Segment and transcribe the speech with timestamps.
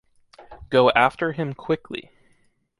[0.71, 2.09] Go after him quickly.